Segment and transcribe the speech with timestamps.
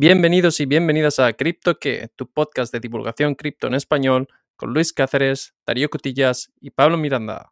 [0.00, 4.92] Bienvenidos y bienvenidas a Cripto que, tu podcast de divulgación cripto en español, con Luis
[4.92, 7.50] Cáceres, Darío Cotillas y Pablo Miranda.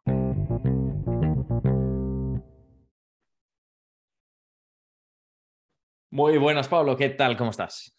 [6.09, 6.95] Muy buenas, Pablo.
[6.95, 7.35] ¿Qué tal?
[7.35, 7.93] ¿Cómo estás?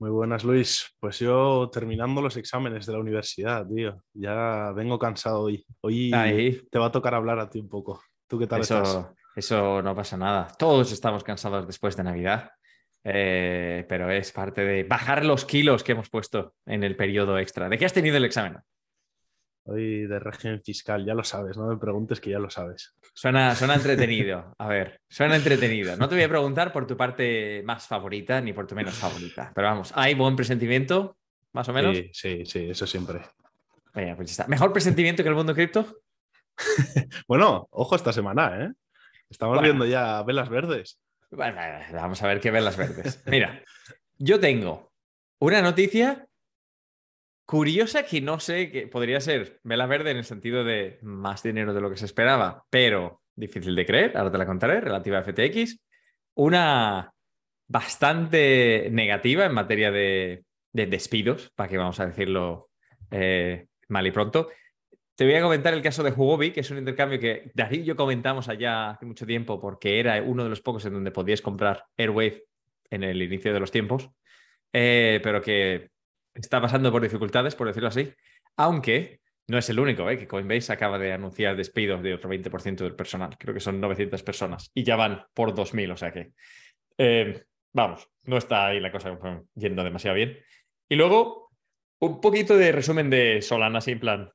[0.00, 0.96] Muy buenas, Luis.
[0.98, 4.02] Pues yo terminando los exámenes de la universidad, tío.
[4.14, 5.64] Ya vengo cansado hoy.
[5.80, 6.10] Hoy
[6.72, 8.02] te va a tocar hablar a ti un poco.
[8.26, 9.12] ¿Tú qué tal eso, estás?
[9.36, 10.48] Eso no pasa nada.
[10.58, 12.50] Todos estamos cansados después de Navidad.
[13.04, 17.68] Eh, pero es parte de bajar los kilos que hemos puesto en el periodo extra.
[17.68, 18.58] ¿De qué has tenido el examen?
[19.64, 22.96] Hoy de régimen fiscal, ya lo sabes, no me preguntes que ya lo sabes.
[23.14, 24.54] Suena, suena entretenido.
[24.58, 25.96] A ver, suena entretenido.
[25.96, 29.52] No te voy a preguntar por tu parte más favorita ni por tu menos favorita,
[29.54, 31.16] pero vamos, ¿hay buen presentimiento?
[31.52, 31.96] ¿Más o menos?
[31.96, 33.20] Sí, sí, sí, eso siempre.
[33.92, 34.48] pues está.
[34.48, 36.00] ¿Mejor presentimiento que el mundo cripto?
[37.28, 38.72] bueno, ojo esta semana, ¿eh?
[39.30, 40.98] Estamos viendo ya velas verdes.
[41.32, 43.22] Vamos a ver qué velas verdes.
[43.26, 43.62] Mira,
[44.18, 44.92] yo tengo
[45.38, 46.26] una noticia
[47.46, 51.74] curiosa que no sé, que podría ser vela verde en el sentido de más dinero
[51.74, 55.24] de lo que se esperaba, pero difícil de creer, ahora te la contaré, relativa a
[55.24, 55.78] FTX.
[56.34, 57.12] Una
[57.66, 62.70] bastante negativa en materia de, despidos, para que vamos a decirlo
[63.10, 64.48] eh, mal y pronto.
[65.14, 67.84] Te voy a comentar el caso de Huobi, que es un intercambio que Darío y
[67.84, 71.42] yo comentamos allá hace mucho tiempo porque era uno de los pocos en donde podías
[71.42, 72.44] comprar Airwave
[72.90, 74.10] en el inicio de los tiempos,
[74.72, 75.90] eh, pero que
[76.34, 78.10] está pasando por dificultades, por decirlo así,
[78.56, 80.16] aunque no es el único, ¿eh?
[80.16, 84.22] que Coinbase acaba de anunciar despidos de otro 20% del personal, creo que son 900
[84.22, 86.32] personas y ya van por 2.000, o sea que,
[86.96, 89.18] eh, vamos, no está ahí la cosa
[89.54, 90.38] yendo demasiado bien.
[90.88, 91.50] Y luego,
[91.98, 94.30] un poquito de resumen de Solana, sin plan,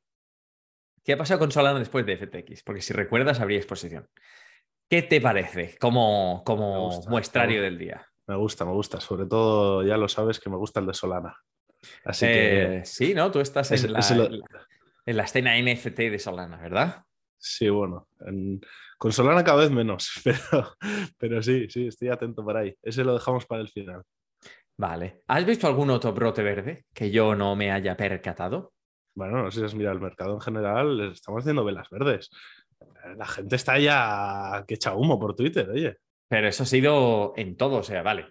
[1.08, 2.64] ¿Qué ha pasado con Solana después de FTX?
[2.64, 4.10] Porque si recuerdas, habría exposición.
[4.90, 8.06] ¿Qué te parece como, como muestrario del día?
[8.28, 9.00] Me gusta, me gusta.
[9.00, 11.34] Sobre todo, ya lo sabes que me gusta el de Solana.
[12.04, 12.80] Así que.
[12.80, 13.32] Eh, sí, ¿no?
[13.32, 14.02] Tú estás en, la,
[15.06, 17.06] en, la, escena NFT de Solana, ¿verdad?
[17.38, 18.10] Sí, bueno.
[18.98, 20.76] con Solana cada vez menos, pero,
[21.18, 22.76] pero sí, sí, estoy atento por ahí.
[22.84, 24.04] Ese lo dejamos para el final.
[24.76, 25.22] Vale.
[25.28, 28.74] ¿Has visto algún otro brote verde que yo no me haya percatado?
[29.18, 32.30] Bueno, no sé si has mirado el mercado en general, estamos haciendo velas verdes.
[33.18, 35.98] La gente está ya que echa humo por Twitter, oye.
[36.28, 38.28] Pero eso ha sido en todo, o sea, vale.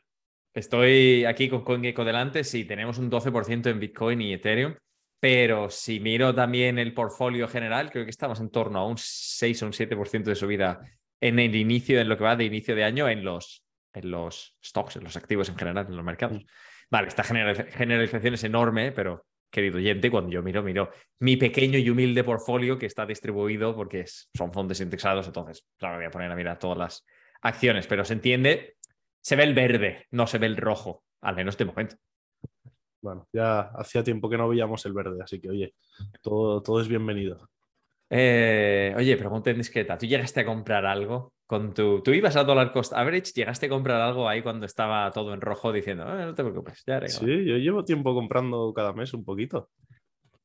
[0.55, 4.77] Estoy aquí con CoinGecko delante, sí, tenemos un 12% en Bitcoin y Ethereum,
[5.19, 9.63] pero si miro también el portfolio general, creo que estamos en torno a un 6
[9.65, 10.81] o un 7% de subida
[11.21, 14.55] en el inicio, en lo que va de inicio de año, en los, en los
[14.65, 16.39] stocks, en los activos en general, en los mercados.
[16.39, 16.47] Mm.
[16.91, 19.27] Vale, esta generalización es enorme, pero
[19.57, 24.05] querido oyente, cuando yo miro, miro mi pequeño y humilde portfolio que está distribuido porque
[24.07, 27.07] son fondos indexados, entonces, claro, voy a poner a mirar todas las
[27.41, 28.77] acciones, pero se entiende,
[29.19, 31.97] se ve el verde, no se ve el rojo, al menos de momento.
[33.01, 35.75] Bueno, ya hacía tiempo que no veíamos el verde, así que oye,
[36.21, 37.49] todo, todo es bienvenido.
[38.09, 42.03] Eh, oye, pregunta discreta, ¿tú llegaste a comprar algo con tu...
[42.03, 45.41] Tú ibas a dollar cost average, llegaste a comprar algo ahí cuando estaba todo en
[45.41, 49.25] rojo diciendo, eh, no te preocupes, ya Sí, yo llevo tiempo comprando cada mes un
[49.25, 49.71] poquito.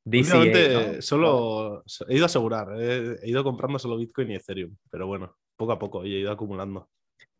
[0.03, 5.35] Últimamente solo he ido a asegurar, he ido comprando solo Bitcoin y Ethereum, pero bueno,
[5.55, 6.89] poco a poco he ido acumulando.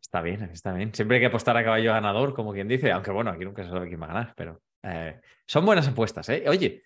[0.00, 0.94] Está bien, está bien.
[0.94, 3.70] Siempre hay que apostar a caballo ganador, como quien dice, aunque bueno, aquí nunca se
[3.70, 6.44] sabe quién va a ganar, pero eh, son buenas apuestas, ¿eh?
[6.48, 6.82] Oye,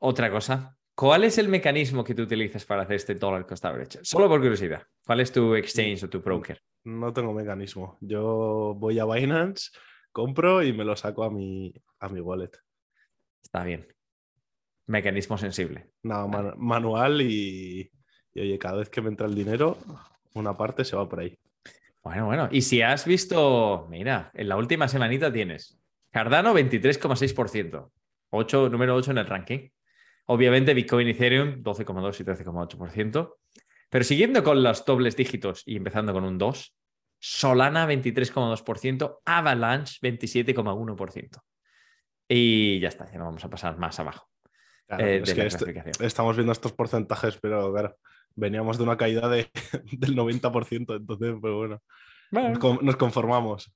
[0.00, 3.98] otra cosa, ¿Cuál es el mecanismo que tú utilizas para hacer este dollar cost average?
[4.02, 4.84] Solo por curiosidad.
[5.04, 6.62] ¿Cuál es tu exchange o tu broker?
[6.84, 7.98] No tengo mecanismo.
[8.00, 9.70] Yo voy a Binance,
[10.12, 12.52] compro y me lo saco a mi, a mi wallet.
[13.42, 13.84] Está bien.
[14.86, 15.90] Mecanismo sensible.
[16.04, 17.90] No, manual y,
[18.32, 19.78] y oye, cada vez que me entra el dinero,
[20.34, 21.36] una parte se va por ahí.
[22.04, 22.48] Bueno, bueno.
[22.52, 25.76] Y si has visto, mira, en la última semanita tienes
[26.12, 27.90] Cardano 23,6%,
[28.30, 29.68] 8, número 8 en el ranking.
[30.26, 33.34] Obviamente Bitcoin y Ethereum 12,2 y 13,8%.
[33.90, 36.74] Pero siguiendo con los dobles dígitos y empezando con un 2,
[37.18, 41.40] Solana 23,2%, Avalanche 27,1%.
[42.28, 44.28] Y ya está, ya no vamos a pasar más abajo.
[44.98, 47.96] Eh, es que este, estamos viendo estos porcentajes, pero claro,
[48.34, 49.50] veníamos de una caída de,
[49.92, 51.82] del 90%, entonces, pues bueno,
[52.82, 53.72] nos conformamos.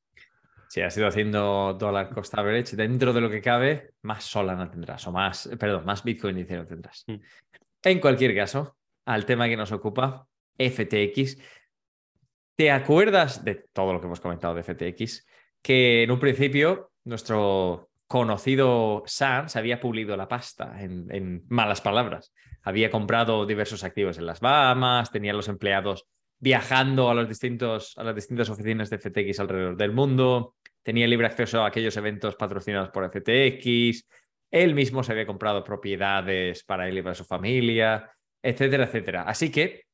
[0.68, 5.06] Si has ido haciendo dólar cost average, dentro de lo que cabe, más Solana tendrás,
[5.06, 7.04] o más, perdón, más Bitcoin Ethereum tendrás.
[7.06, 7.16] Mm.
[7.84, 10.26] En cualquier caso, al tema que nos ocupa,
[10.58, 11.38] FTX.
[12.56, 15.26] ¿Te acuerdas de todo lo que hemos comentado de FTX?
[15.62, 21.80] Que en un principio nuestro conocido Sam se había pulido la pasta en, en, malas
[21.80, 22.32] palabras.
[22.62, 26.06] Había comprado diversos activos en las Bahamas, tenía los empleados
[26.38, 31.62] viajando a, distintos, a las distintas oficinas de FTX alrededor del mundo, tenía libre acceso
[31.62, 34.06] a aquellos eventos patrocinados por FTX,
[34.50, 38.10] él mismo se había comprado propiedades para él y para su familia,
[38.42, 39.22] etcétera, etcétera.
[39.22, 39.86] Así que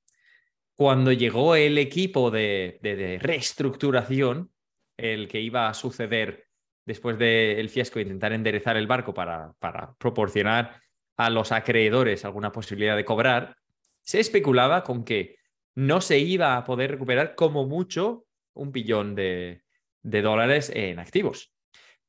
[0.74, 4.50] cuando llegó el equipo de, reestructuración,
[4.96, 6.46] el que iba a suceder
[6.84, 10.80] después del fiasco, intentar enderezar el barco para, para proporcionar
[11.16, 13.56] a los acreedores alguna posibilidad de cobrar,
[14.00, 15.36] se especulaba con que
[15.74, 19.62] no se iba a poder recuperar como mucho un billón de,
[20.02, 21.52] dólares en activos.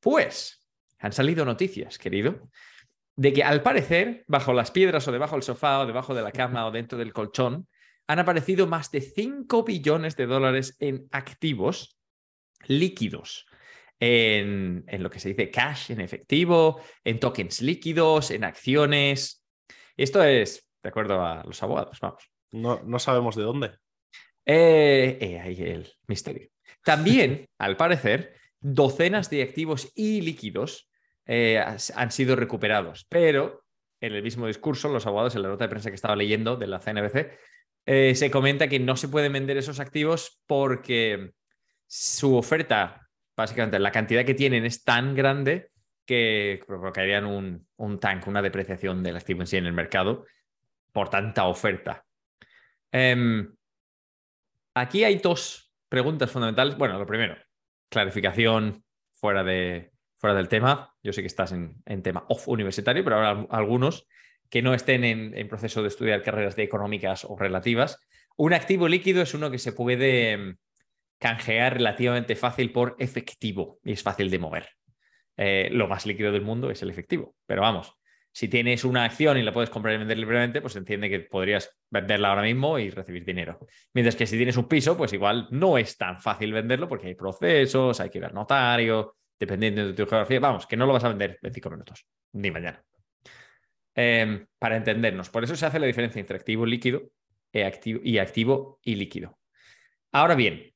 [0.00, 0.64] Pues
[0.98, 2.50] han salido noticias, querido,
[3.16, 6.32] de que al parecer, bajo las piedras o debajo del sofá o debajo de la
[6.32, 7.68] cama o dentro del colchón,
[8.06, 11.98] han aparecido más de 5 billones de dólares en activos
[12.66, 13.46] líquidos,
[13.98, 19.44] en, lo que se dice cash, en efectivo, en tokens líquidos, en acciones.
[19.96, 22.33] Esto es, de acuerdo a los abogados, vamos.
[22.54, 23.70] No, no sabemos de dónde.
[24.46, 26.48] Eh, eh, ahí el misterio.
[26.84, 30.88] También, al parecer, docenas de activos ilíquidos
[31.26, 31.62] eh,
[31.94, 33.64] han sido recuperados, pero
[34.00, 36.66] en el mismo discurso, los abogados en la nota de prensa que estaba leyendo de
[36.66, 37.38] la CNBC,
[37.86, 41.32] se comenta que no se pueden vender esos activos porque
[41.86, 45.70] su oferta, básicamente la cantidad que tienen es tan grande
[46.06, 50.26] que provocarían un, un tank, una depreciación del activo en sí en el mercado
[50.92, 52.04] por tanta oferta.
[52.96, 53.52] Em,
[54.72, 56.78] aquí hay dos preguntas fundamentales.
[56.78, 57.36] Bueno, lo primero,
[57.88, 60.94] clarificación fuera, de, fuera del tema.
[61.02, 64.06] Yo sé que estás en, en tema off universitario, pero habrá algunos
[64.48, 67.98] que no estén en, proceso de estudiar carreras de económicas o relativas.
[68.36, 70.56] Un activo líquido es uno que se puede mm,
[71.18, 74.68] canjear relativamente fácil por efectivo y es fácil de mover.
[75.36, 77.92] Eh, lo más líquido del mundo es el efectivo, pero vamos,
[78.34, 81.70] si tienes una acción y la puedes comprar y vender libremente, pues entiende que podrías
[81.88, 83.60] venderla ahora mismo y recibir dinero.
[83.92, 87.14] Mientras que si tienes un piso, pues igual no es tan fácil venderlo porque hay
[87.14, 90.40] procesos, hay que ir al notario, dependiendo de tu geografía.
[90.40, 92.82] Vamos, que no lo vas a vender en cinco minutos, ni mañana.
[93.94, 95.30] Em, para entendernos.
[95.30, 97.02] Por eso se hace la diferencia entre activo líquido
[97.52, 97.60] e
[98.02, 99.38] y activo y líquido.
[100.10, 100.74] Ahora bien,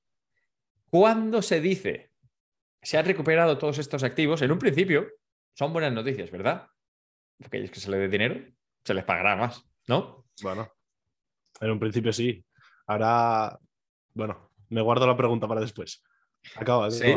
[0.90, 2.12] cuando se dice
[2.80, 5.08] se han recuperado todos estos activos, en un principio
[5.54, 6.68] son buenas noticias, ¿verdad?
[7.44, 8.40] Aquellos que se les dé dinero,
[8.84, 10.26] se les pagará más, ¿no?
[10.42, 10.72] Bueno,
[11.60, 12.44] en un principio sí.
[12.86, 13.58] Ahora,
[14.14, 16.02] bueno, me guardo la pregunta para después.
[16.56, 16.90] Acaba.
[16.90, 17.14] Sí.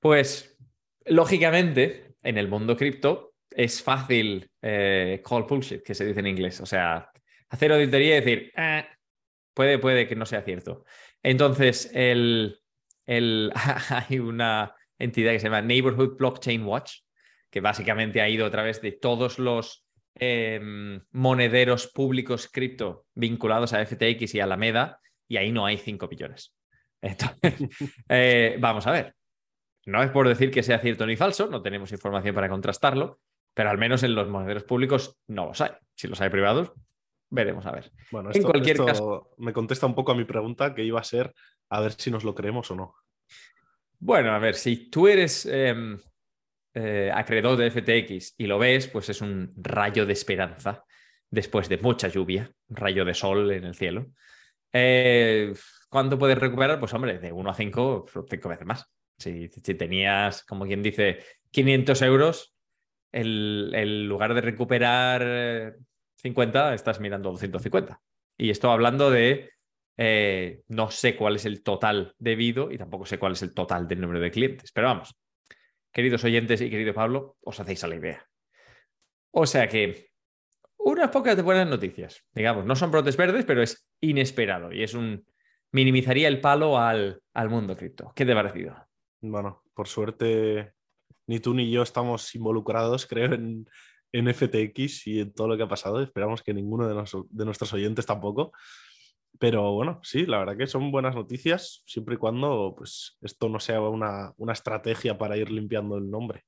[0.00, 0.56] Pues,
[1.06, 6.60] lógicamente, en el mundo cripto, es fácil eh, call bullshit, que se dice en inglés.
[6.60, 7.10] O sea,
[7.48, 8.86] hacer auditoría y decir, ah,
[9.54, 10.84] puede, puede que no sea cierto.
[11.22, 12.60] Entonces, el,
[13.06, 13.52] el,
[13.88, 17.00] hay una entidad que se llama Neighborhood Blockchain Watch,
[17.54, 19.86] que básicamente ha ido a través de todos los
[20.16, 24.98] em, monederos públicos cripto vinculados a FTX y a Alameda,
[25.28, 26.52] y ahí no hay 5 billones.
[27.00, 27.54] Entonces,
[28.08, 29.14] eh, vamos a ver.
[29.86, 33.20] No es por decir que sea cierto ni falso, no tenemos información para contrastarlo,
[33.54, 35.70] pero al menos en los monederos públicos no los hay.
[35.94, 36.72] Si los hay privados,
[37.30, 37.92] veremos a ver.
[38.10, 39.30] Bueno, esto, en cualquier caso.
[39.38, 41.32] Me contesta un poco a mi pregunta que iba a ser
[41.68, 42.96] a ver si nos lo creemos o no.
[44.00, 46.00] Bueno, a ver, si tú eres em,
[46.74, 50.84] eh, acreedor de FTX y lo ves, pues es un rayo de esperanza
[51.30, 54.06] después de mucha lluvia, un rayo de sol en el cielo.
[54.72, 55.52] Eh,
[55.88, 56.80] ¿Cuánto puedes recuperar?
[56.80, 58.90] Pues hombre, de 1 a 5, 5 veces más.
[59.16, 61.20] Si, tenías, como quien dice,
[61.52, 62.54] 500 euros,
[63.12, 65.76] el, lugar de recuperar
[66.16, 68.00] 50, eh, estás mirando 250.
[68.36, 69.50] Y esto hablando de
[69.96, 73.86] eh, no sé cuál es el total debido y tampoco sé cuál es el total
[73.86, 74.72] del número de clientes.
[74.72, 75.14] Pero vamos,
[75.94, 78.28] queridos oyentes y querido Pablo, os hacéis a la idea.
[79.30, 80.10] O sea que
[80.76, 82.22] unas pocas de buenas noticias.
[82.34, 85.24] Digamos, no son brotes verdes, pero es inesperado y es un
[85.72, 88.12] minimizaría el palo al, al mundo cripto.
[88.14, 88.76] ¿Qué te ha parecido?
[89.22, 90.74] Bueno, por suerte
[91.26, 93.66] ni tú ni yo estamos involucrados, creo, en,
[94.12, 96.00] FTX y en todo lo que ha pasado.
[96.00, 98.52] Esperamos que ninguno de, nuestros oyentes tampoco.
[99.38, 103.58] Pero bueno, sí, la verdad que son buenas noticias, siempre y cuando pues, esto no
[103.58, 106.44] sea una, estrategia para ir limpiando el nombre.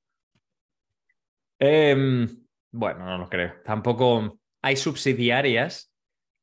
[1.59, 2.27] Em,
[2.71, 3.55] bueno, no lo creo.
[3.63, 5.91] Tampoco hay subsidiarias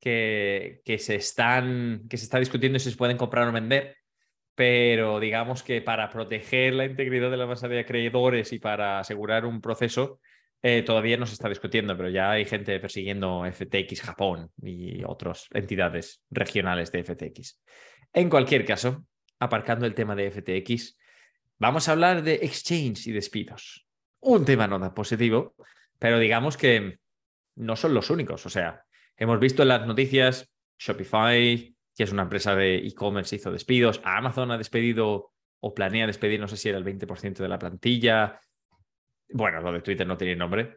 [0.00, 3.96] que, que, se están, que se está discutiendo si se pueden comprar o vender
[4.54, 9.46] pero digamos que para proteger la integridad de la masa de acreedores y para asegurar
[9.46, 10.20] un proceso,
[10.66, 15.46] eh, todavía no se está discutiendo, pero ya hay gente persiguiendo FTX Japón y otras
[15.52, 17.60] entidades regionales de FTX.
[18.14, 19.04] En cualquier caso,
[19.38, 20.96] aparcando el tema de FTX,
[21.58, 23.86] vamos a hablar de exchange y despidos.
[24.20, 25.54] Un tema no tan positivo,
[25.98, 26.98] pero digamos que
[27.56, 28.46] no son los únicos.
[28.46, 28.86] O sea,
[29.18, 34.00] hemos visto en las noticias Shopify, que es una empresa de e-commerce, hizo despidos.
[34.02, 35.30] Amazon ha despedido
[35.60, 38.40] o planea despedir, no sé si era el 20% de la plantilla.
[39.30, 40.76] Bueno, lo de Twitter no tiene nombre,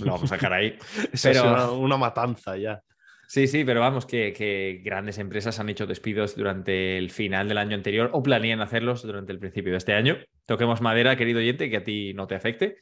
[0.00, 0.78] lo vamos a dejar ahí.
[1.12, 2.82] Es una, una matanza ya.
[3.28, 7.58] Sí, sí, pero vamos, que, que, grandes empresas han hecho despidos durante el final del
[7.58, 10.16] año anterior o planean hacerlos durante el principio de este año.
[10.46, 12.78] Toquemos madera, querido oyente, que a ti no te afecte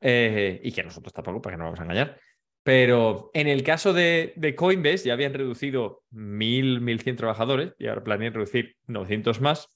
[0.00, 2.18] eh, y que a nosotros tampoco, para que no vamos a engañar.
[2.62, 8.02] Pero en el caso de, de Coinbase ya habían reducido 1.000, 1.100 trabajadores y ahora
[8.02, 9.68] planean reducir 900 más.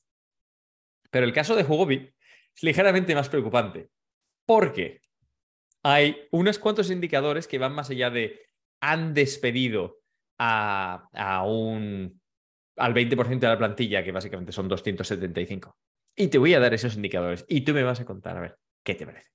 [1.11, 2.11] Pero el caso de Huobi
[2.57, 3.91] es ligeramente más preocupante
[4.51, 5.01] porque
[5.85, 8.49] hay unos cuantos indicadores que van más allá de
[8.81, 10.01] han despedido
[10.41, 12.21] a, a un,
[12.75, 15.79] al 20% de la plantilla, que básicamente son 275.
[16.17, 18.59] Y te voy a dar esos indicadores y tú me vas a contar a ver
[18.83, 19.29] qué te parece.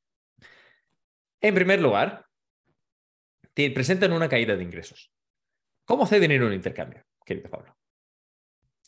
[1.39, 2.25] En primer lugar,
[3.53, 5.13] te presentan una caída de ingresos.
[5.85, 7.73] ¿Cómo hace dinero un intercambio, querido Pablo?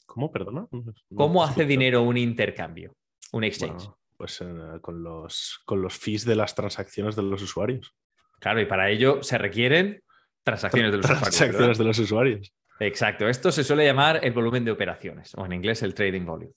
[0.05, 0.67] ¿Cómo, perdona?
[0.71, 2.97] No, ¿Cómo hace dinero un intercambio,
[3.31, 3.85] un exchange?
[3.85, 4.45] Bueno, pues eh,
[4.81, 7.95] con, los, con los fees de las transacciones de los usuarios.
[8.39, 10.01] Claro, y para ello se requieren
[10.43, 11.77] transacciones de los transacciones usuarios.
[11.77, 12.53] de los usuarios.
[12.79, 16.53] Exacto, esto se suele llamar el volumen de operaciones, o en inglés el trading volume.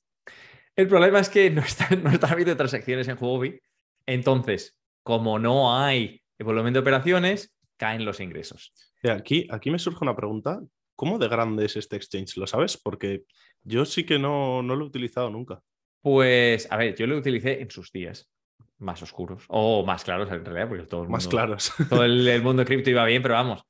[0.77, 3.59] El problema es que no está, no está habiendo transacciones en Huobi,
[4.07, 8.73] entonces, como no hay el volumen de operaciones, caen los ingresos.
[9.03, 10.61] Aquí, aquí me surge una pregunta.
[10.95, 12.37] ¿Cómo de grande es este exchange?
[12.37, 12.77] ¿Lo sabes?
[12.77, 13.23] Porque
[13.63, 15.63] yo sí que no, no lo he utilizado nunca.
[16.01, 18.31] Pues, a ver, yo lo utilicé en sus días
[18.79, 21.73] más oscuros, o más claros en realidad, porque todo el mundo, Más claros.
[21.91, 23.63] todo el, el mundo cripto iba bien, pero vamos,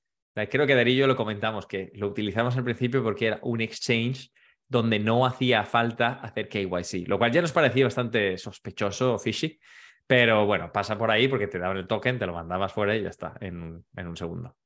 [0.48, 4.30] creo que Darío lo comentamos, que lo utilizamos al principio porque era un exchange
[4.68, 9.58] donde no hacía falta hacer KYC, lo cual ya nos parecía bastante sospechoso o fishy,
[10.06, 13.02] pero bueno, pasa por ahí porque te daban el token, te lo mandabas fuera y
[13.02, 14.56] ya está, en, en un segundo.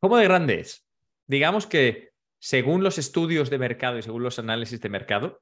[0.00, 0.84] ¿Cómo de grande es?
[1.26, 5.40] Digamos que según los estudios de mercado y según los análisis de mercado,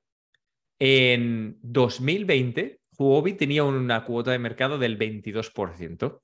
[0.78, 6.22] en 2020 Huobi tenía una cuota de mercado del 22%.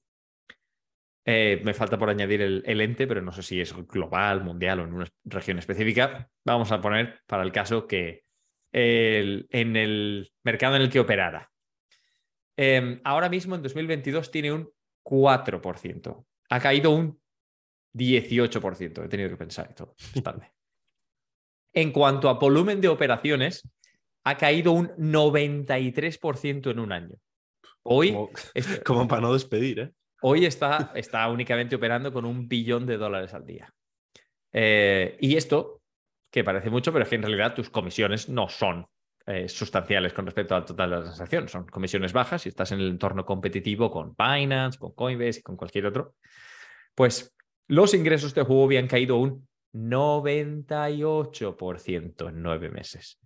[1.25, 4.85] Eh, me falta por añadir el, ente, pero no sé si es global, mundial o
[4.85, 6.29] en una región específica.
[6.45, 8.25] Vamos a poner para el caso que
[8.73, 11.51] en el mercado en el que operara.
[12.57, 14.71] Eh, ahora mismo en 2022 tiene un
[15.05, 16.27] 4%.
[16.49, 17.21] Ha caído un
[17.95, 19.05] 18%.
[19.05, 20.53] He tenido que pensar esto tarde.
[21.75, 23.63] En cuanto a volumen de operaciones,
[24.25, 27.17] ha caído un 93% en un año.
[27.83, 28.31] Hoy, Como,
[28.85, 29.91] como para no despedir, ¿eh?
[30.23, 33.73] hoy está, está únicamente operando con un billón de dólares al día.
[34.53, 35.83] Eh, y esto,
[36.31, 38.87] que parece mucho, pero es que en realidad tus comisiones no son
[39.27, 41.49] eh, sustanciales con respecto al total de la transacción.
[41.49, 45.57] Son comisiones bajas y estás en el entorno competitivo con Binance, con Coinbase y con
[45.57, 46.15] cualquier otro.
[46.95, 47.35] Pues
[47.69, 53.19] los ingresos de Huobi han caído un 98% en nueve meses.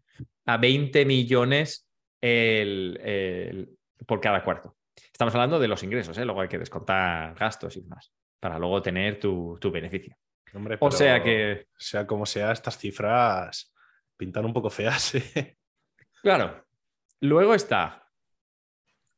[0.47, 1.89] A 20 millones
[2.21, 4.77] el, el, por cada cuarto.
[5.13, 6.25] Estamos hablando de los ingresos, ¿eh?
[6.25, 10.17] luego hay que descontar gastos y demás para luego tener tu, tu beneficio.
[10.55, 11.67] Hombre, o sea que.
[11.77, 13.75] Sea como sea, estas cifras
[14.17, 15.15] pintan un poco feas.
[15.37, 15.57] ¿eh?
[16.23, 16.65] Claro.
[17.21, 18.09] Luego está.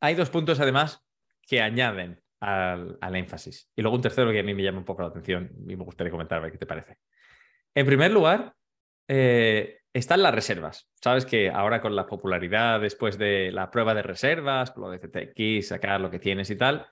[0.00, 1.04] Hay dos puntos además
[1.42, 3.70] que añaden al, al, énfasis.
[3.76, 5.85] Y luego un tercero que a mí me llama un poco la atención y me
[5.85, 6.99] gustaría comentar a ver qué te parece.
[7.75, 8.54] En primer lugar,
[9.06, 10.88] eh, están las reservas.
[11.02, 15.68] Sabes que ahora con la popularidad después de la prueba de reservas, lo de CTX,
[15.68, 16.87] sacar lo que tienes y tal,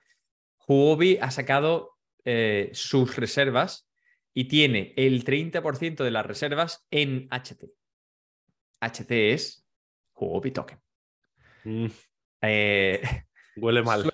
[0.67, 3.89] Huobi ha sacado eh, sus reservas
[4.33, 7.65] y tiene el 30% de las reservas en HT.
[8.81, 9.65] HT es
[10.13, 10.79] Huobi Token.
[11.63, 11.87] Mm,
[12.41, 13.01] Eh,
[13.55, 14.09] huele mal.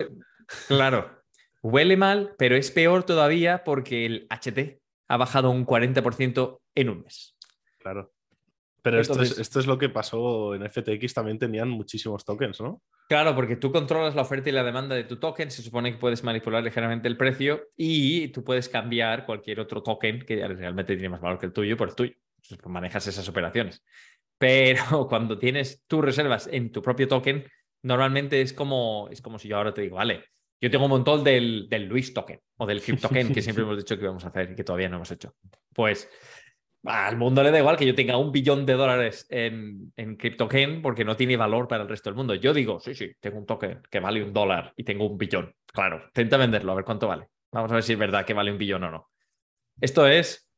[0.67, 1.23] claro,
[1.61, 7.01] huele mal, pero es peor todavía porque el HT ha bajado un 40% en un
[7.01, 7.35] mes.
[7.79, 8.12] Claro.
[8.83, 12.59] Pero Entonces, esto, es, esto es lo que pasó en FTX, también tenían muchísimos tokens,
[12.59, 12.81] ¿no?
[13.07, 15.97] Claro, porque tú controlas la oferta y la demanda de tu token, se supone que
[15.97, 21.07] puedes manipular ligeramente el precio y tú puedes cambiar cualquier otro token que realmente tiene
[21.07, 22.13] más valor que el tuyo por el tuyo.
[22.37, 23.85] Entonces, pues manejas esas operaciones.
[24.37, 27.45] Pero cuando tienes tus reservas en tu propio token,
[27.83, 30.25] normalmente es como, es como si yo ahora te digo, vale,
[30.59, 33.95] yo tengo un montón del, del Luis token o del CrypToken que siempre hemos dicho
[33.95, 35.35] que íbamos a hacer y que todavía no hemos hecho.
[35.73, 36.09] Pues
[36.85, 40.17] al mundo le da igual que yo tenga un billón de dólares en, en
[40.81, 42.35] porque no tiene valor para el resto del mundo.
[42.35, 45.55] Yo digo, sí, sí, tengo un token que vale un dólar y tengo un billón.
[45.65, 47.29] Claro, intenta venderlo, a ver cuánto vale.
[47.51, 49.11] Vamos a ver si es verdad que vale un billón o no.
[49.79, 50.49] Esto es...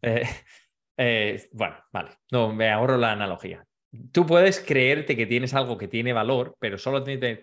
[0.00, 0.22] Eh,
[0.96, 3.66] eh, bueno, vale, no, me ahorro la analogía.
[4.12, 7.42] Tú puedes creerte que tienes algo que tiene valor, pero solo tiene,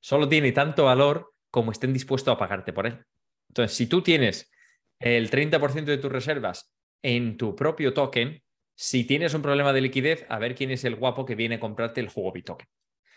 [0.00, 3.04] solo tiene tanto valor como estén dispuestos a pagarte por él.
[3.48, 4.50] Entonces, si tú tienes
[5.00, 8.42] el 30% de tus reservas en tu propio token,
[8.80, 11.60] Si tienes un problema de liquidez, a ver quién es el guapo que viene a
[11.60, 12.68] comprarte el Huobi token.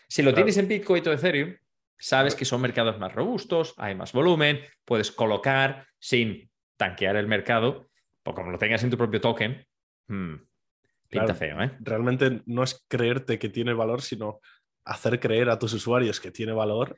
[0.08, 0.38] Si lo Claro.
[0.38, 1.54] tienes en Bitcoin o Ethereum,
[1.96, 7.88] sabes que son mercados más robustos, hay más volumen, puedes colocar sin tanquear el mercado,
[8.24, 9.64] o como lo tengas en tu propio token,
[10.08, 10.34] hmm,
[11.08, 11.34] pinta Claro.
[11.36, 11.76] feo, ¿eh?
[11.78, 14.40] Realmente no es creerte que tiene valor, sino
[14.84, 16.96] hacer creer a tus usuarios que tiene valor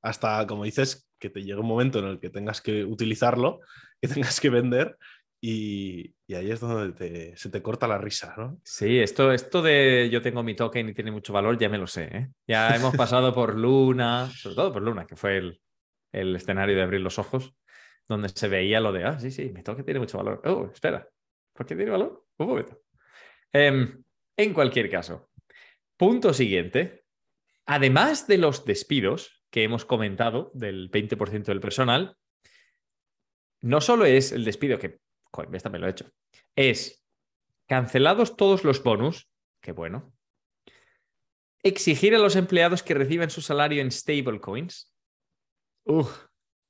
[0.00, 3.60] hasta, como dices, que te llegue un momento en el que tengas que utilizarlo,
[4.02, 4.96] que tengas que vender
[5.40, 8.58] y, y ahí es donde te- se te corta la risa, ¿no?
[8.64, 11.86] Sí, esto, esto de yo tengo mi token y tiene mucho valor, ya me lo
[11.86, 12.04] sé.
[12.04, 12.28] ¿eh?
[12.46, 15.60] Ya hemos pasado por Luna, sobre todo por Luna, que fue el,
[16.12, 17.54] el escenario de abrir los ojos,
[18.08, 20.40] donde se veía lo de, ah, sí, sí, mi token tiene mucho valor.
[20.44, 21.06] Oh, espera,
[21.52, 22.24] ¿por qué tiene valor?
[22.38, 22.80] Un momento.
[23.52, 24.02] Em,
[24.36, 25.30] en cualquier caso,
[25.96, 27.04] punto siguiente.
[27.66, 32.16] Además de los despidos que hemos comentado del 20% del personal,
[33.60, 34.98] no solo es el despido que,
[35.32, 36.10] joder, esta me lo he hecho,
[36.54, 37.02] es
[37.66, 39.28] cancelados todos los bonus,
[39.60, 40.12] qué bueno.
[41.62, 44.92] Exigir a los empleados que reciban su salario en stablecoins.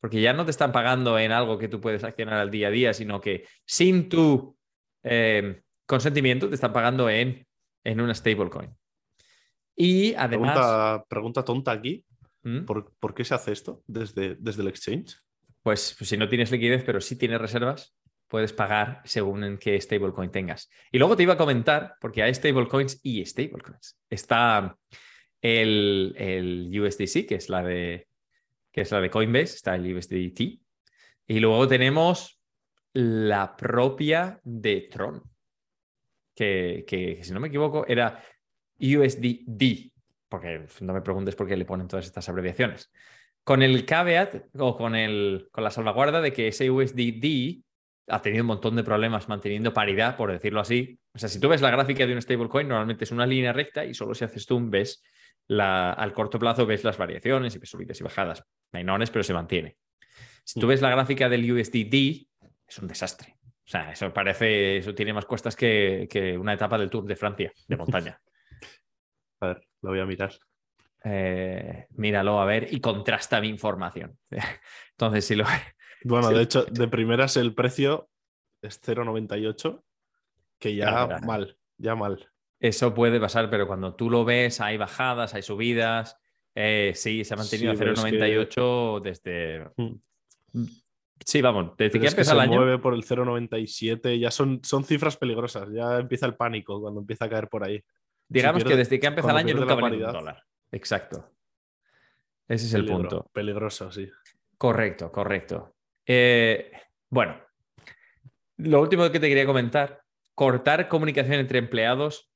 [0.01, 2.71] Porque ya no te están pagando en algo que tú puedes accionar al día a
[2.71, 4.57] día, sino que sin tu
[5.03, 7.47] eh, consentimiento te están pagando en,
[7.85, 8.75] en una stablecoin.
[9.77, 10.53] Y además...
[10.53, 12.05] Pregunta, pregunta tonta aquí,
[12.43, 12.65] ¿Mm?
[12.65, 15.19] ¿por, por qué se hace esto desde, desde el exchange?
[15.67, 17.93] Pues, pues si no tienes liquidez, pero sí tienes reservas,
[18.29, 20.71] puedes pagar según en qué stablecoin tengas.
[20.93, 23.99] Y luego te iba a comentar, porque hay stablecoins y stablecoins.
[24.09, 24.79] Está
[25.41, 28.07] el, el USDC, que es la de
[28.71, 30.41] que es la de Coinbase, está el USDT.
[31.27, 32.41] Y luego tenemos
[32.93, 35.21] la propia de Tron,
[36.33, 38.23] que, que si no me equivoco era
[38.79, 39.91] USDD,
[40.29, 42.89] porque no me preguntes por qué le ponen todas estas abreviaciones
[43.47, 47.63] con el caveat o con, el, con la salvaguarda de que ese USDD
[48.09, 50.99] ha tenido un montón de problemas manteniendo paridad, por decirlo así.
[51.15, 53.85] O sea, si tú ves la gráfica de un stablecoin, normalmente es una línea recta
[53.85, 55.01] y solo si haces zoom ves
[55.47, 59.33] la, al corto plazo ves las variaciones y ves subidas y bajadas menores, pero se
[59.33, 59.77] mantiene.
[60.43, 62.27] Si tú ves la gráfica del USDD,
[62.67, 63.37] es un desastre.
[63.65, 67.15] O sea, eso parece, eso tiene más cuestas que, que una etapa del Tour de
[67.15, 68.21] Francia, de montaña.
[69.41, 70.33] A ver, lo voy a mirar.
[71.09, 74.19] Eh, míralo a ver y contrasta mi información.
[74.91, 75.45] Entonces, si lo,
[76.05, 78.09] Bueno, de hecho, de primeras el precio
[78.61, 79.83] es 0,98,
[80.59, 82.29] que ya Claro, mal, ya mal.
[82.59, 86.17] Eso puede pasar, pero cuando tú lo ves, hay bajadas, hay subidas.
[86.57, 89.71] Eh, sí, se ha mantenido Sí, a pero es que- 0,98 desde.
[89.77, 90.65] Mm.
[91.25, 92.55] Sí, vamos, desde Pero que es que se el año.
[92.57, 97.27] mueve por el 0,97, ya son, son cifras peligrosas, ya empieza el pánico cuando empieza
[97.27, 97.83] a caer por ahí.
[98.29, 100.43] Digamos pierde- que desde que ha empezado el año nunca vale un dólar.
[100.73, 101.33] Exacto.
[102.49, 103.31] Ese es el Peligro, punto.
[103.33, 104.09] Peligroso, sí.
[104.57, 105.77] Correcto, correcto.
[106.07, 106.71] Eh,
[107.11, 107.41] bueno,
[108.59, 110.03] lo último que te quería comentar,
[110.35, 112.31] cortar comunicación entre empleados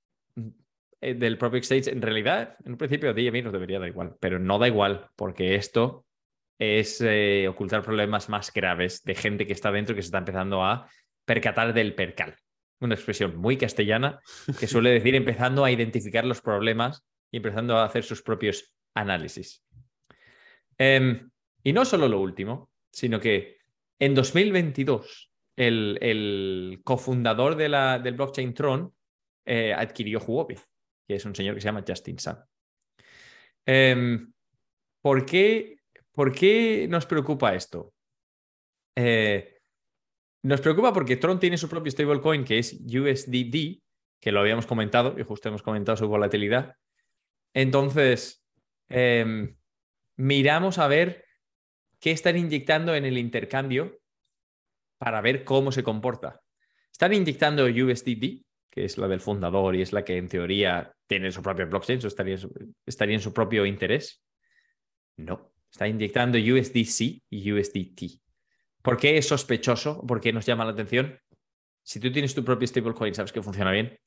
[1.00, 4.16] eh, del propio exchange, en realidad, en un principio a mí nos debería dar igual,
[4.20, 6.04] pero no da igual, porque esto
[6.58, 10.62] es eh, ocultar problemas más graves de gente que está dentro que se está empezando
[10.62, 10.90] a
[11.24, 12.36] percatar del percal.
[12.80, 14.20] Una expresión muy castellana
[14.58, 19.64] que suele decir empezando a identificar los problemas y empezando a hacer sus propios análisis.
[20.78, 21.30] Em,
[21.62, 23.58] y no solo lo último, sino que
[23.98, 28.94] en 2022 el, el cofundador de la, del blockchain Tron
[29.44, 30.56] eh, adquirió Huobi,
[31.06, 32.36] que es un señor que se llama Justin Sun.
[33.66, 34.32] Em,
[35.02, 35.78] ¿por, qué,
[36.12, 37.92] ¿Por qué nos preocupa esto?
[38.96, 39.60] Eh,
[40.42, 43.82] nos preocupa porque Tron tiene su propio stablecoin que es USDD,
[44.20, 46.76] que lo habíamos comentado y justo hemos comentado su volatilidad.
[47.54, 48.44] Entonces,
[48.88, 49.56] em,
[50.16, 51.24] miramos a ver
[51.98, 54.00] qué están inyectando en el intercambio
[54.98, 56.40] para ver cómo se comporta.
[56.90, 61.32] Están inyectando USDD, que es la del fundador y es la que en teoría tiene
[61.32, 62.36] su propio blockchain, estaría,
[62.86, 64.22] estaría en su propio interés.
[65.16, 68.20] No, está inyectando USDC y USDT.
[68.82, 70.06] ¿Por qué es sospechoso?
[70.06, 71.18] ¿Por qué nos llama la atención?
[71.82, 73.98] Si tú tienes tu propio stablecoin, sabes que funciona bien,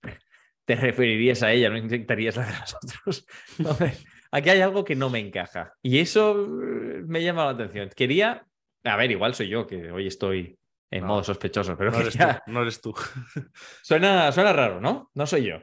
[0.66, 3.26] te referirías a ella, no inyectarías la de los otros.
[3.60, 5.74] Entonces, aquí hay algo que no me encaja.
[5.82, 7.90] Y eso eh, me llama la atención.
[7.96, 8.46] Quería,
[8.84, 10.58] a ver, igual soy yo que hoy estoy
[10.92, 12.94] en No, modo sospechoso, pero No eres tú, quería- no eres tú.
[13.82, 15.10] suena, suena raro, ¿no?
[15.14, 15.58] No soy yo.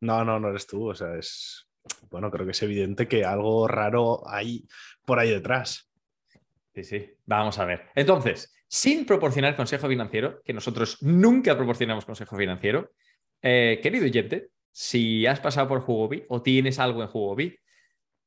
[0.00, 0.90] No, no, no eres tú.
[0.90, 1.68] O sea, es.
[2.10, 4.66] Bueno, creo que es evidente que algo raro hay
[5.04, 5.90] por ahí detrás.
[6.74, 7.10] Sí, sí.
[7.24, 7.84] Vamos a ver.
[7.94, 12.90] Entonces, sin proporcionar consejo financiero, que nosotros nunca proporcionamos consejo financiero,
[13.42, 17.56] eh, querido oyente, si has pasado por Huobi o tienes algo en Huobi,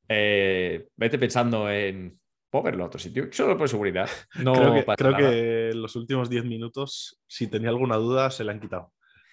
[0.08, 2.18] eh, vete pensando en
[2.52, 4.08] moverlo a otro sitio, solo por seguridad.
[4.42, 5.30] No creo que, pasa creo nada.
[5.30, 8.92] que en los últimos 10 minutos, si tenía alguna duda, se la han quitado.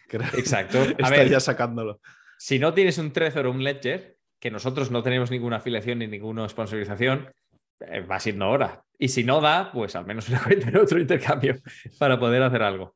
[0.38, 0.80] Exacto.
[1.02, 2.00] A ver, ya sacándolo.
[2.38, 6.08] si no tienes un Trezor o un Ledger, que nosotros no tenemos ninguna afiliación ni
[6.08, 7.32] ninguna sponsorización,
[7.80, 8.84] eh, va siendo hora.
[9.00, 11.58] Y si no da, pues al menos una cuenta en otro intercambio
[11.98, 12.96] para poder hacer algo.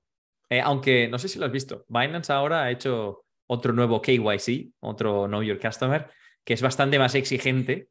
[0.51, 4.73] Eh, aunque no sé si lo has visto, Binance ahora ha hecho otro nuevo KYC,
[4.81, 6.09] otro Know Your Customer,
[6.43, 7.87] que es bastante más exigente.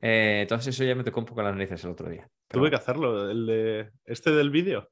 [0.00, 2.28] Eh, entonces eso ya me tocó un poco las narices el otro día.
[2.48, 3.30] Pero Tuve que hacerlo.
[3.30, 4.90] El de este del vídeo.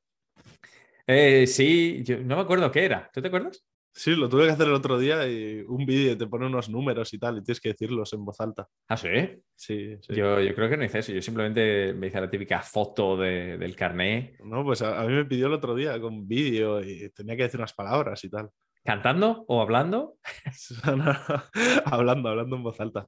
[1.05, 3.11] Eh, sí, yo no me acuerdo qué era.
[3.12, 3.66] ¿Tú te acuerdas?
[3.92, 7.12] Sí, lo tuve que hacer el otro día y un vídeo te pone unos números
[7.12, 8.66] y tal, y tienes que decirlos en voz alta.
[8.88, 9.09] Ah, sí.
[9.55, 10.14] Sí, sí.
[10.14, 11.12] Yo, yo creo que no hice eso.
[11.12, 15.12] Yo simplemente me hice la típica foto de- del carné No, pues a, a mí
[15.12, 18.48] me pidió el otro día con vídeo y tenía que decir unas palabras y tal.
[18.85, 20.16] cantando o hablando.
[21.85, 23.07] hablando, hablando en voz alta.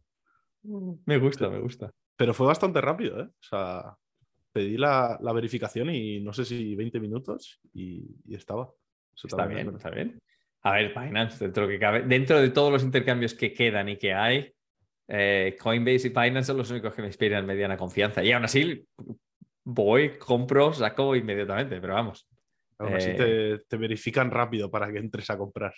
[1.06, 1.90] Me gusta, me gusta.
[2.16, 3.24] Pero fue bastante rápido, ¿eh?
[3.24, 3.96] O sea,
[4.52, 8.70] pedí la, la verificación y no sé si 20 minutos y, y estaba.
[9.14, 10.18] Eso Está bien, está bien.
[10.64, 14.14] A ver, Binance, dentro, que cabe, dentro de todos los intercambios que quedan y que
[14.14, 14.52] hay,
[15.08, 18.22] eh, Coinbase y Binance son los únicos que me inspiran mediana confianza.
[18.22, 18.86] Y aún así,
[19.64, 22.28] voy, compro, saco inmediatamente, pero vamos.
[22.78, 25.74] Aún así Eh, te, te verifican rápido para que entres a comprar.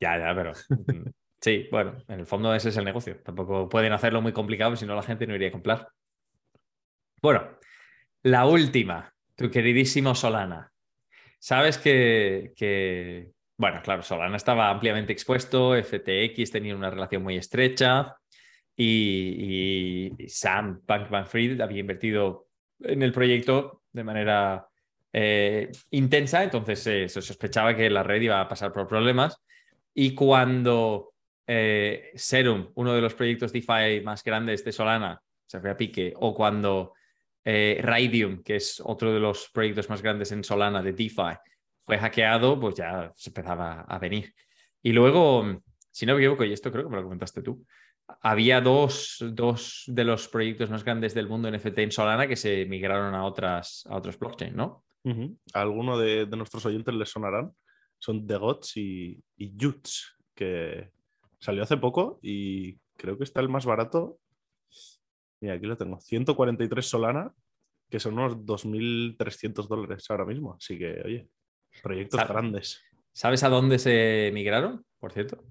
[0.00, 0.52] Ya, ya, pero.
[0.70, 1.08] mm,
[1.40, 3.20] Sí, bueno, en el fondo ese es el negocio.
[3.24, 5.88] Tampoco pueden hacerlo muy complicado, si no la gente no iría a comprar.
[7.20, 7.58] Bueno,
[8.22, 10.70] la última, tu queridísimo Solana.
[11.40, 18.16] Sabes que, que- bueno, claro, Solana estaba ampliamente expuesto, FTX tenía una relación muy estrecha
[18.76, 22.48] y, Sam Bankman-Fried había invertido
[22.80, 24.66] en el proyecto de manera
[25.12, 29.36] eh, intensa, entonces eh, se sospechaba que la red iba a pasar por problemas.
[29.94, 31.12] Y cuando
[31.46, 36.14] eh, Serum, uno de los proyectos DeFi más grandes de Solana, se fue a pique,
[36.16, 36.94] o cuando
[37.44, 41.36] eh, Raidium, que es otro de los proyectos más grandes en Solana de DeFi,
[41.84, 44.34] fue hackeado, pues ya se empezaba a venir.
[44.82, 47.64] Y luego, si no me equivoco, y esto creo que me lo comentaste tú,
[48.20, 52.66] había dos, dos de los proyectos más grandes del mundo NFT en Solana que se
[52.66, 54.84] migraron a, otras, a otros blockchain, ¿no?
[55.54, 57.52] A alguno de, de nuestros oyentes les sonarán.
[57.98, 60.90] Son The Gods y, y Yuts, que
[61.38, 64.18] salió hace poco y creo que está el más barato.
[65.40, 66.00] Mira, aquí lo tengo.
[66.00, 67.32] 143 Solana,
[67.90, 70.54] que son unos 2.300 dólares ahora mismo.
[70.54, 71.28] Así que, oye,
[71.82, 72.82] proyectos Sabe- grandes.
[73.12, 75.42] ¿Sabes a dónde se migraron, por cierto?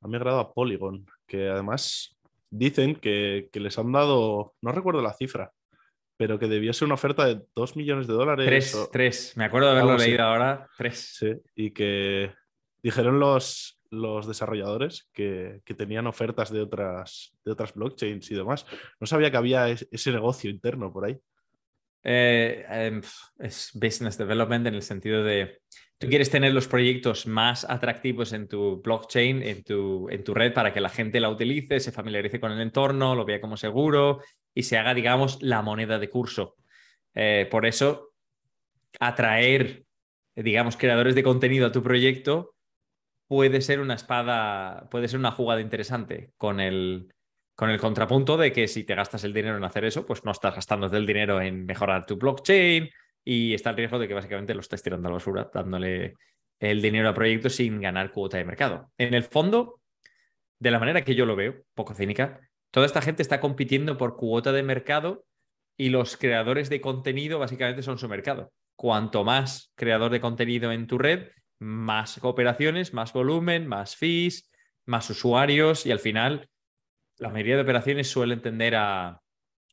[0.00, 2.16] Han migrado a Polygon, que además
[2.50, 5.52] dicen que, que les han dado, no recuerdo la cifra,
[6.16, 8.46] pero que debió ser una oferta de 2 millones de dólares.
[8.46, 9.32] Tres, o- tres.
[9.36, 10.68] Me acuerdo de haberlo leído ahora.
[10.76, 11.14] Tres.
[11.18, 12.32] Sí, y que
[12.82, 18.66] dijeron los, los desarrolladores que, que tenían ofertas de otras, de otras blockchains y demás.
[19.00, 21.16] No sabía que había es- ese negocio interno por ahí.
[22.06, 23.00] Eh, em,
[23.38, 25.62] es business development en el sentido de
[25.96, 30.52] tú quieres tener los proyectos más atractivos en tu blockchain, en tu, en tu red,
[30.52, 34.20] para que la gente la utilice, se familiarice con el entorno, lo vea como seguro
[34.52, 36.56] y se haga, digamos, la moneda de curso.
[37.14, 38.12] Eh, por eso,
[39.00, 39.84] atraer,
[40.36, 42.54] digamos, creadores de contenido a tu proyecto
[43.26, 47.13] puede ser una espada, puede ser una jugada interesante con el,
[47.54, 50.32] con el contrapunto de que si te gastas el dinero en hacer eso, pues no
[50.32, 52.90] estás gastando el dinero en mejorar tu blockchain
[53.24, 56.14] y está el riesgo de que básicamente lo estés tirando a la basura, dándole
[56.58, 58.90] el dinero a proyectos sin ganar cuota de mercado.
[58.98, 59.80] En el fondo,
[60.58, 62.40] de la manera que yo lo veo, poco cínica,
[62.70, 65.24] toda esta gente está compitiendo por cuota de mercado
[65.76, 68.52] y los creadores de contenido básicamente son su mercado.
[68.76, 71.28] Cuanto más creador de contenido en tu red,
[71.60, 74.50] más cooperaciones, más volumen, más fees,
[74.86, 76.48] más usuarios y al final
[77.18, 79.20] la mayoría de operaciones suelen tender a,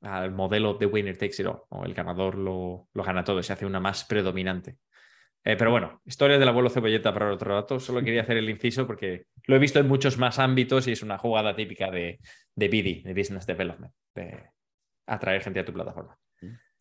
[0.02, 3.54] al modelo de winner takes it all, o el ganador lo, lo gana todo, se
[3.54, 4.78] hace una más predominante.
[5.44, 7.80] Eh, pero bueno, historias del abuelo cebolleta para otro rato.
[7.80, 11.02] Solo quería hacer el inciso porque lo he visto en muchos más ámbitos y es
[11.02, 12.20] una jugada típica de,
[12.56, 14.52] de BD, de Business Development, de
[15.08, 16.18] atraer gente a tu plataforma.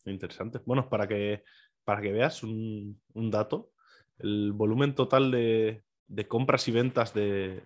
[0.05, 0.59] Interesante.
[0.65, 1.43] Bueno, para que,
[1.83, 3.71] para que veas un, un dato,
[4.17, 7.63] el volumen total de, de compras y ventas de,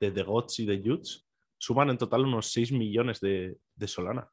[0.00, 1.25] de The Gods y de Yuts
[1.66, 4.28] suman en total unos 6 millones de, de Solana.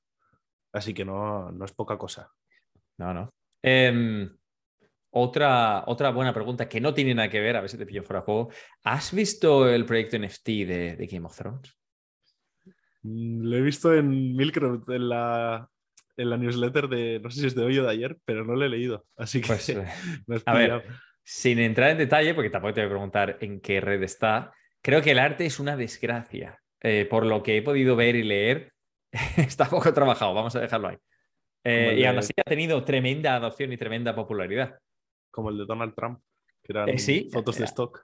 [0.72, 2.32] Así que no, no es poca cosa.
[2.98, 3.30] No, no.
[3.62, 4.30] Em,
[5.12, 8.04] otra, otra buena pregunta que no tiene nada que ver, a ver si te pillo
[8.04, 8.50] fuera de juego.
[8.84, 11.76] ¿Has visto el proyecto NFT de, de Game of Thrones?
[13.02, 15.67] Mm, Lo he visto en Milcroft, en la,
[16.17, 18.56] en la newsletter de, no sé si es de hoy o de ayer, pero no
[18.56, 19.06] lo he leído.
[19.17, 19.84] Así que Pues, eh,
[20.28, 20.84] me has a ver,
[21.24, 24.52] sin entrar en detalle, porque tampoco te voy a preguntar en qué red está,
[24.84, 26.62] creo que el arte es una desgracia.
[26.84, 28.72] Eh, por lo que he podido ver y leer,
[29.38, 30.98] está poco trabajado, vamos a dejarlo ahí.
[31.63, 34.78] Eh, y aún así ha tenido tremenda adopción y tremenda popularidad.
[35.32, 36.19] como el de Donald Trump,
[36.62, 38.02] que eran Eh, sí, fotos de eh, stock.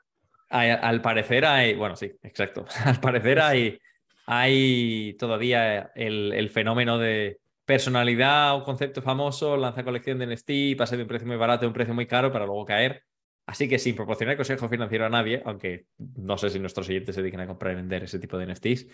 [0.49, 2.65] Hay- al parecer hay, bueno, sí, exacto.
[2.85, 3.77] Al parecer hay,
[4.25, 10.95] hay todavía el, el fenómeno de personalidad o concepto famoso, lanza colección de NFT, pasa
[10.95, 13.03] de un precio muy barato a un precio muy caro para luego caer.
[13.49, 17.23] Así que sin proporcionar consejo financiero a nadie, aunque no sé si nuestros oyentes se
[17.23, 18.85] dedican a comprar y vender ese tipo de NFTs,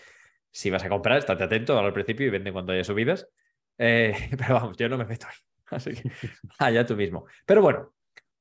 [0.50, 3.28] si vas a comprar, estate atento al principio y vende cuando haya subidas.
[3.76, 5.36] Eh, pero vamos, yo no me meto ahí.
[5.66, 6.10] Así que
[6.58, 7.26] allá tú mismo.
[7.44, 7.92] Pero bueno,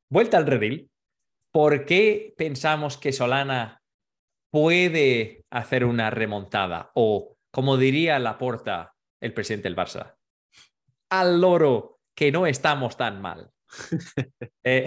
[0.08, 0.90] vuelta al redil.
[1.52, 3.82] ¿Por qué pensamos que Solana
[4.52, 6.92] puede hacer una remontada?
[6.96, 10.16] O, como diría Laporta, el presidente del Barça,
[11.10, 13.52] al loro que no estamos tan mal.
[14.64, 14.86] Eh,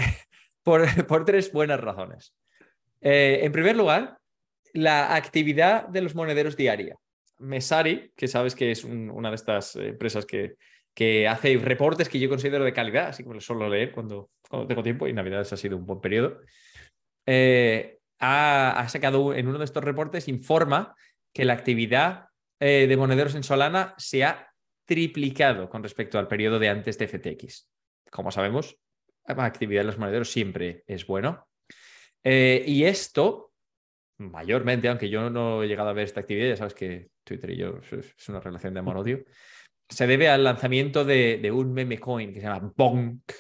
[1.09, 2.35] por, tres buenas razones.
[3.01, 4.19] Eh, en primer lugar,
[4.73, 6.97] la actividad de los monederos diaria.
[7.39, 10.57] Mesari, que sabes que es un- una de estas empresas que,
[10.95, 14.31] que hace reportes que yo considero de calidad, así que los suelo leer cuando,
[14.67, 16.41] tengo tiempo y Navidades ha sido un buen periodo.
[17.27, 20.95] eh, ha, sacado en uno de estos reportes, informa
[21.33, 24.53] que la actividad eh, de monederos en Solana se ha
[24.87, 27.69] triplicado con respecto al periodo de antes de FTX.
[28.11, 28.77] Como sabemos,
[29.29, 31.49] actividad de los monederos siempre es bueno.
[32.25, 33.53] Eh, y esto,
[34.19, 37.57] mayormente, aunque yo no he llegado a ver esta actividad, ya sabes que Twitter y
[37.57, 39.25] yo es es una relación de amor-odio,
[39.89, 43.33] se debe al lanzamiento de, de un meme coin que se llama Bonk.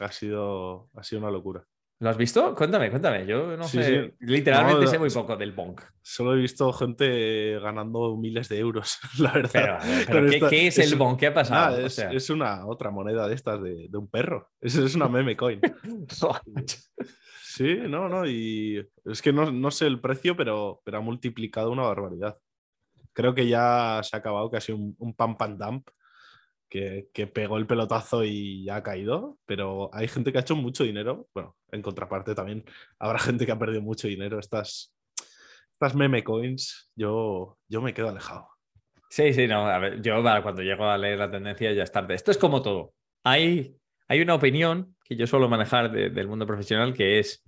[0.00, 1.64] Ha sido, ha sido una locura.
[2.00, 2.54] ¿Lo has visto?
[2.54, 3.24] Cuéntame, cuéntame.
[3.26, 4.04] Yo no Sí, sé.
[4.10, 4.14] sí.
[4.20, 5.80] Literalmente No, sé muy poco del Bonk.
[6.02, 9.50] Solo he visto gente ganando miles de euros, la verdad.
[9.52, 11.18] Pero, pero Con ¿qué, esta- qué es, el Bonk?
[11.20, 11.70] ¿Qué ha pasado?
[11.70, 14.50] Nada, O es, sea, es una otra moneda de estas de, de un perro.
[14.60, 15.60] Es, es una meme coin.
[17.42, 18.26] Sí, no, no.
[18.26, 22.36] Y es que no, no sé el precio, pero, pero ha multiplicado una barbaridad.
[23.12, 25.88] Creo que ya se ha acabado, sido un, un pump and dump
[26.68, 29.38] que, pegó el pelotazo y ya ha caído.
[29.46, 31.28] Pero hay gente que ha hecho mucho dinero.
[31.34, 32.64] Bueno, en contraparte también
[32.98, 34.38] habrá gente que ha perdido mucho dinero.
[34.38, 34.94] Estas,
[35.72, 38.48] estas meme coins, yo, yo me quedo alejado.
[39.08, 39.68] Sí, sí, no.
[39.68, 42.14] A ver, yo cuando llego a leer la tendencia ya es tarde.
[42.14, 42.94] Esto es como todo.
[43.22, 43.76] Hay,
[44.08, 47.44] hay una opinión que yo suelo manejar de- del mundo profesional que es,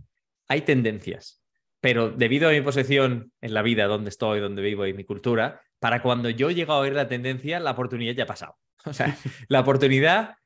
[0.48, 1.42] hay tendencias,
[1.80, 5.60] pero debido a mi posición en la vida, donde estoy, donde vivo y mi cultura,
[5.80, 8.56] para cuando yo llego a oír la tendencia, la oportunidad ya ha pasado.
[8.84, 9.16] O sea,
[9.48, 10.36] la oportunidad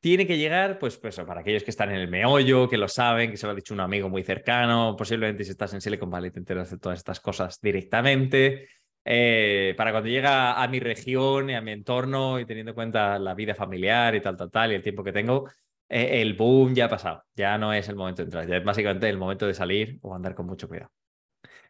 [0.00, 3.30] tiene que llegar, pues, pues para aquellos que están en el meollo, que lo saben,
[3.30, 6.30] que se lo ha dicho un amigo muy cercano, posiblemente si estás en Silicon Valley
[6.30, 8.68] te enteras de todas estas cosas directamente.
[9.06, 13.18] Eh, para cuando llega a mi región y a mi entorno y teniendo en cuenta
[13.18, 15.48] la vida familiar y tal, tal, tal, y el tiempo que tengo,
[15.88, 17.24] eh, el boom ya ha pasado.
[17.34, 20.14] Ya no es el momento de entrar, ya es básicamente el momento de salir o
[20.14, 20.90] andar con mucho cuidado.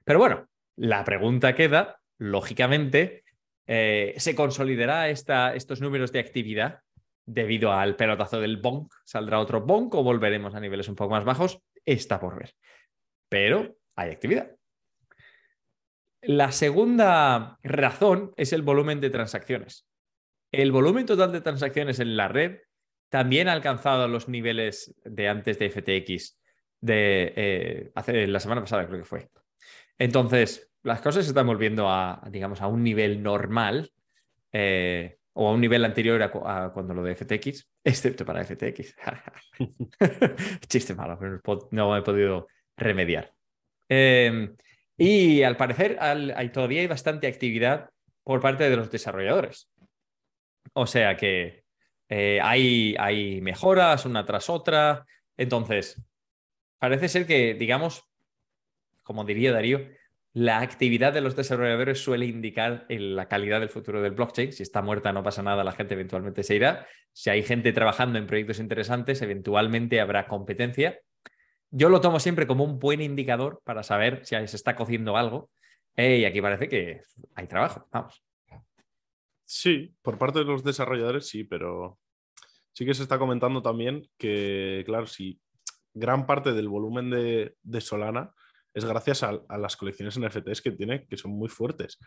[0.04, 3.23] Pero bueno, la pregunta queda, lógicamente,
[3.66, 6.80] eh, ¿se consolidará estos números de actividad
[7.26, 8.92] debido al pelotazo del bonk?
[9.04, 11.60] ¿Saldrá otro bonk o volveremos a niveles un poco más bajos?
[11.84, 12.54] Está por ver.
[13.28, 14.50] Pero hay actividad.
[16.22, 19.86] La segunda razón es el volumen de transacciones.
[20.52, 22.60] El volumen total de transacciones en la red
[23.10, 26.38] también ha alcanzado los niveles de antes de FTX
[26.80, 29.28] de eh, hace la semana pasada, creo que fue.
[29.98, 33.90] Entonces, las cosas se están volviendo a, digamos, a un nivel normal
[34.52, 38.42] eh, o a un nivel anterior a, cu- a cuando lo de FTX, excepto para
[38.42, 38.94] FTX.
[40.68, 41.40] Chiste malo, pero
[41.72, 43.32] no he podido remediar.
[43.88, 44.54] Eh,
[44.96, 47.90] y al parecer hay, todavía hay bastante actividad
[48.22, 49.70] por parte de los desarrolladores.
[50.72, 51.64] O sea que
[52.08, 55.06] eh, hay, hay mejoras una tras otra.
[55.36, 56.00] Entonces,
[56.78, 58.04] parece ser que, digamos,
[59.02, 59.80] como diría Darío,
[60.34, 64.52] la actividad de los desarrolladores suele indicar la calidad del futuro del blockchain.
[64.52, 66.88] Si está muerta no pasa nada, la gente eventualmente se irá.
[67.12, 70.98] Si hay gente trabajando en proyectos interesantes, eventualmente habrá competencia.
[71.70, 75.50] Yo lo tomo siempre como un buen indicador para saber si se está cociendo algo.
[75.94, 77.02] Eh, y aquí parece que
[77.36, 77.86] hay trabajo.
[77.92, 78.20] Vamos.
[79.44, 82.00] Sí, por parte de los desarrolladores sí, pero
[82.72, 85.38] sí que se está comentando también que, claro, si
[85.92, 88.34] gran parte del volumen de, de Solana
[88.74, 91.98] es gracias a, a las colecciones NFTs que tiene, que son muy fuertes.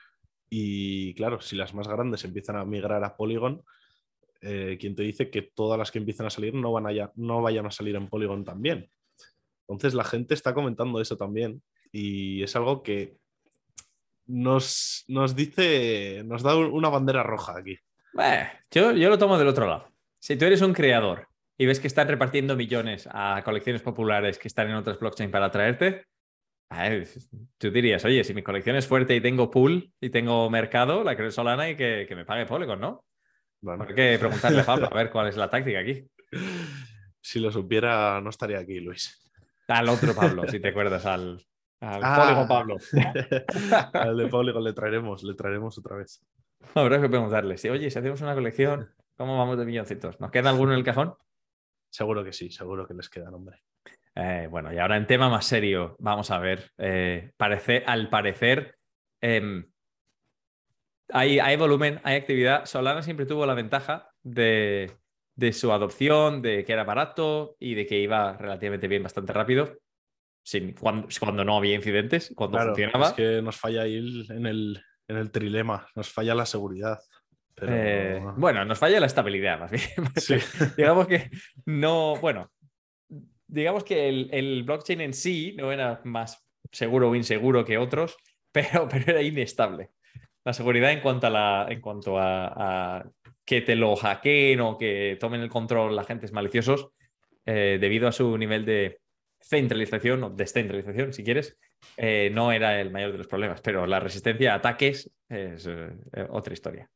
[0.49, 3.63] Y claro, si las más grandes empiezan a migrar a Polygon,
[4.41, 7.11] eh, ¿quién te dice que todas las que empiezan a salir no, van a ya-
[7.15, 8.89] no vayan a salir en Polygon también?
[9.67, 13.17] Entonces la gente está comentando eso también y es algo que
[14.25, 17.77] nos, nos dice, nos da un- una bandera roja aquí.
[18.71, 19.89] Yo, yo lo tomo del otro lado.
[20.19, 21.27] Si tú eres un creador
[21.57, 25.45] y ves que están repartiendo millones a colecciones populares que están en otras blockchain para
[25.45, 26.05] atraerte,
[26.69, 27.07] a ver,
[27.57, 31.15] tú dirías, oye, si mi colección es fuerte y tengo pool y tengo mercado, la
[31.15, 33.05] creo Solana y que, que me pague Polygon, ¿no?
[33.61, 36.05] Bueno, Hay que preguntarle a Pablo a ver cuál es la táctica aquí.
[37.21, 39.31] si lo supiera, no estaría aquí, Luis.
[39.67, 41.43] Al otro Pablo, si te acuerdas, al,
[41.79, 42.15] Al Ah.
[42.23, 42.77] Polygon Pablo.
[43.93, 46.21] Al de Polygon le traeremos, le traeremos otra vez.
[46.73, 47.57] Habrá que preguntarle.
[47.57, 50.19] Si, oye, si hacemos una colección, ¿cómo vamos de milloncitos?
[50.19, 51.15] ¿Nos queda alguno en el cajón?
[51.89, 53.61] Seguro que sí, seguro que les queda nombre.
[54.19, 56.71] Eh, bueno, y ahora en tema más serio, vamos a ver.
[56.79, 58.75] eh, parece, al parecer,
[59.21, 59.63] em,
[61.09, 62.65] hay, hay volumen, hay actividad.
[62.65, 64.91] Solana siempre tuvo la ventaja de,
[65.35, 69.77] de su adopción, de que era barato y de que iba relativamente bien, bastante rápido,
[70.43, 73.07] sin, cuando, cuando no había incidentes, cuando Claro, funcionaba.
[73.09, 76.99] es que nos falla ahí el- en el, en el trilema, nos falla la seguridad.
[77.55, 77.71] Pero...
[77.73, 79.83] Eh, bueno, nos falla la estabilidad, más bien.
[80.15, 80.35] Sí.
[80.75, 81.29] digamos que
[81.65, 82.51] no, bueno,
[83.47, 88.17] digamos que el, blockchain en sí no era más seguro o inseguro que otros,
[88.51, 89.91] pero, pero era inestable.
[90.43, 93.09] La seguridad en cuanto a la, en cuanto a, a
[93.45, 96.89] que te lo hackeen o que tomen el control agentes maliciosos,
[97.49, 98.99] eh, debido a su nivel de
[99.39, 101.57] centralización o descentralización, si quieres,
[101.95, 105.95] eh, no era el mayor de los problemas, pero la resistencia a ataques es eh,
[106.29, 106.89] otra historia.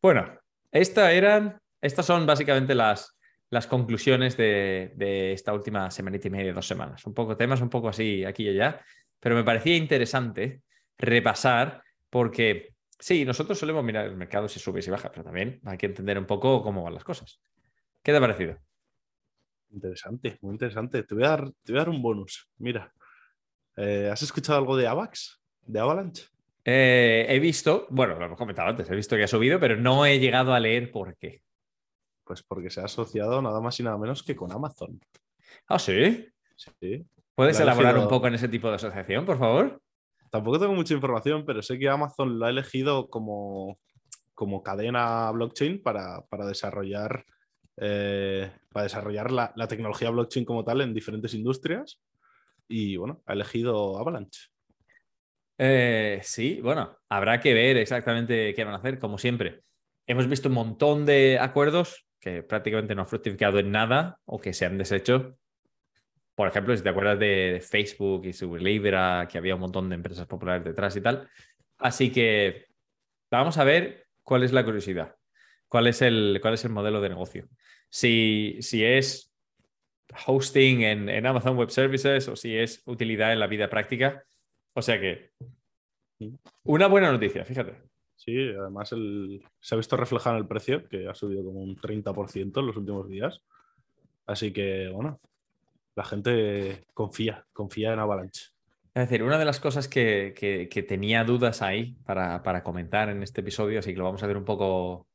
[0.00, 0.40] Bueno,
[0.72, 3.14] esta eran, estas son básicamente las,
[3.50, 7.04] las conclusiones de, de esta última semanita y media, dos semanas.
[7.06, 8.80] Un poco temas, un poco así aquí y allá,
[9.20, 10.62] pero me parecía interesante
[10.98, 15.60] repasar porque sí, nosotros solemos mirar el mercado si sube y si baja, pero también
[15.64, 17.40] hay que entender un poco cómo van las cosas.
[18.02, 18.56] ¿Qué te ha parecido?
[19.70, 21.02] Interesante, muy interesante.
[21.02, 22.48] Te voy a dar, te voy a dar un bonus.
[22.58, 22.92] Mira,
[23.76, 25.40] eh, ¿has escuchado algo de Avax?
[25.62, 26.24] ¿De Avalanche?
[26.64, 30.06] Eh, he visto, bueno, lo hemos comentado antes, he visto que ha subido, pero no
[30.06, 31.42] he llegado a leer por qué.
[32.26, 35.00] Pues porque se ha asociado nada más y nada menos que con Amazon.
[35.68, 36.26] Ah, sí.
[36.56, 37.06] Sí.
[37.36, 39.80] ¿Puedes elaborar un poco en ese tipo de asociación, por favor?
[40.30, 43.78] Tampoco tengo mucha información, pero sé que Amazon lo ha elegido como,
[44.34, 47.24] como cadena blockchain para, para desarrollar,
[47.76, 52.00] eh, para desarrollar la, la tecnología blockchain como tal en diferentes industrias.
[52.68, 54.48] Y bueno, ha elegido Avalanche.
[55.58, 59.62] Eh, sí, bueno, habrá que ver exactamente qué van a hacer, como siempre.
[60.06, 64.52] Hemos visto un montón de acuerdos que prácticamente no han fructificado en nada o que
[64.52, 65.38] se han deshecho.
[66.34, 69.94] Por ejemplo, si te acuerdas de, Facebook y su Libra, que había un montón de
[69.94, 71.28] empresas populares detrás y tal.
[71.78, 72.66] Así que
[73.30, 75.14] vamos a ver cuál es la curiosidad,
[75.68, 77.48] cuál es el, cuál es el modelo de negocio.
[77.88, 79.32] Si, si es
[80.26, 84.24] hosting en, en Amazon Web Services o si es utilidad en la vida práctica.
[84.74, 85.30] O sea que
[86.64, 87.76] una buena noticia, fíjate.
[88.16, 88.88] Sí, además
[89.60, 92.76] se ha visto reflejado en el precio, que ha subido como un 30% en los
[92.76, 93.42] últimos días.
[94.26, 95.20] Así que, bueno,
[95.94, 98.46] la gente confía, confía en Avalanche.
[98.94, 103.10] Es decir, una de las cosas que, que- que tenía dudas ahí para, para comentar
[103.10, 105.06] en este episodio, así que lo vamos a ver un poco,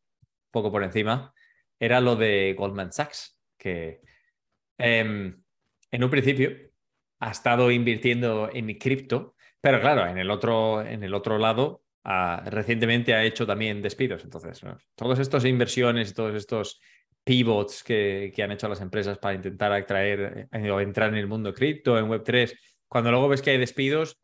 [0.52, 1.34] poco por encima,
[1.80, 4.02] era lo de Goldman Sachs, que
[4.78, 5.42] em,
[5.92, 6.52] en un principio
[7.20, 13.14] ha estado invirtiendo en cripto, pero claro, en el otro, en el otro lado, recientemente
[13.14, 14.24] ha hecho también despidos.
[14.24, 14.78] Entonces, ¿no?
[14.96, 16.80] todas estas inversiones y todos estos
[17.24, 21.28] pivots que, que han hecho las empresas para intentar atraer eh, o entrar en el
[21.28, 24.20] mundo cripto, en Web3, cuando luego ves que hay despidos,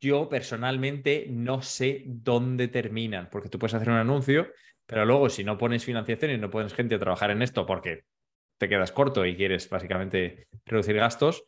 [0.00, 4.48] yo personalmente no sé dónde terminan, porque tú puedes hacer un anuncio,
[4.84, 8.04] pero luego si no pones financiación y no pones gente a trabajar en esto porque
[8.58, 11.44] te quedas corto y quieres básicamente reducir gastos,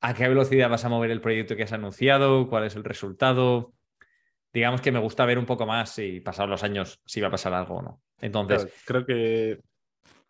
[0.00, 2.48] ¿a qué velocidad vas a mover el proyecto que has anunciado?
[2.48, 3.72] ¿Cuál es el resultado?
[4.52, 7.32] Digamos que me gusta ver un poco más si pasados los años si va a
[7.32, 8.02] pasar algo o no.
[8.20, 9.60] Entonces, creo que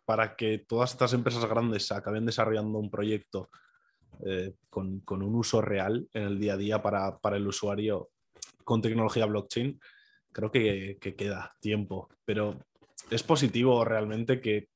[0.05, 3.49] para que todas estas empresas grandes acaben desarrollando un proyecto
[4.25, 8.09] eh, con, con un uso real en el día a día para, para el usuario
[8.63, 9.79] con tecnología blockchain,
[10.31, 12.09] creo que, que queda tiempo.
[12.25, 12.57] Pero
[13.09, 14.69] es positivo realmente que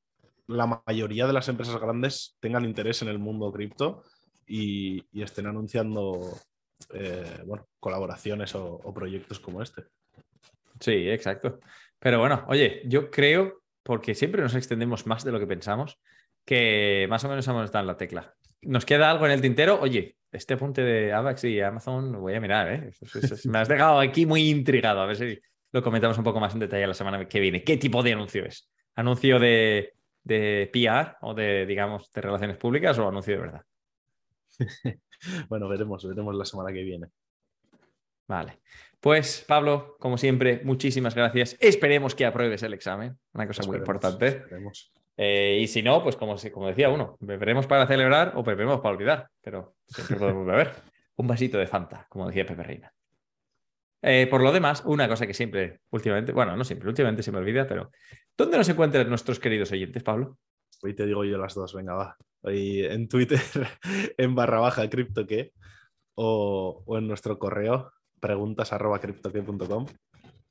[0.47, 4.03] la mayoría de las empresas grandes tengan interés en el mundo cripto
[4.45, 6.37] y, y estén anunciando
[6.93, 9.83] eh, bueno, colaboraciones o, proyectos como este.
[10.79, 11.59] Sí, exacto.
[11.99, 15.99] Pero bueno, oye, yo creo, porque siempre nos extendemos más de lo que pensamos,
[16.45, 18.33] que más o menos hemos dado en la tecla.
[18.61, 19.79] ¿Nos queda algo en el tintero?
[19.79, 22.91] Oye, este apunte de Avax y Amazon voy a mirar, ¿eh?
[23.45, 25.01] Me has dejado aquí muy intrigado.
[25.01, 25.39] A ver si
[25.71, 27.63] lo comentamos un poco más en detalle la semana que viene.
[27.63, 28.69] ¿Qué tipo de anuncio es?
[28.95, 33.65] ¿Anuncio de, de PR o de, digamos, de relaciones públicas o anuncio de verdad?
[35.49, 37.07] Bueno, veremos, veremos la semana que viene.
[38.27, 38.59] Vale.
[38.99, 41.57] Pues, Pablo, como siempre, muchísimas gracias.
[41.59, 44.27] Esperemos que apruebes el examen, una cosa muy importante.
[44.27, 44.91] esperemos.
[45.17, 48.95] Eh, y si no, pues como, como decía uno, beberemos para celebrar o beberemos para
[48.95, 50.71] olvidar, pero siempre podemos beber.
[51.17, 52.93] Un vasito de Fanta, como decía Pepe Reina.
[54.01, 57.37] Eh, por lo demás, una cosa que siempre, últimamente, bueno, no siempre, últimamente se me
[57.37, 57.91] olvida, pero
[58.35, 60.39] ¿dónde nos encuentran nuestros queridos oyentes, Pablo?
[60.83, 62.17] Hoy te digo yo las dos, venga, va.
[62.41, 63.39] Hoy en Twitter,
[64.17, 65.53] en barra baja cripto que.
[66.15, 69.85] o, o en nuestro correo preguntas arroba criptoque.com.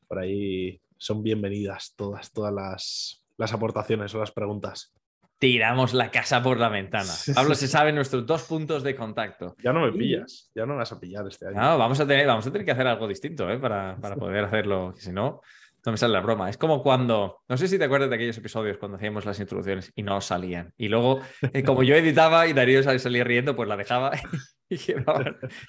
[0.06, 4.92] Por ahí son bienvenidas todas, todas las, las aportaciones o las preguntas.
[5.38, 7.12] Tiramos la casa por la ventana.
[7.34, 9.56] Pablo se sabe nuestros dos puntos de contacto.
[9.62, 11.58] Ya no me pillas, ya no me vas a pillar este año.
[11.58, 13.58] No, vamos a tener, vamos a tener que hacer algo distinto ¿eh?
[13.58, 15.40] para, para poder hacerlo, que si no,
[15.84, 16.48] no me sale la broma.
[16.50, 19.92] Es como cuando, no sé si te acuerdas de aquellos episodios cuando hacíamos las introducciones
[19.94, 20.72] y no salían.
[20.76, 21.20] Y luego,
[21.52, 24.12] eh, como yo editaba y Darío sal- salía riendo, pues la dejaba
[24.68, 24.76] y.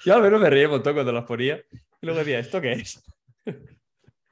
[0.04, 1.60] Yo al menos me reía un montón cuando las ponía.
[2.00, 3.02] Y luego decía, ¿esto qué es?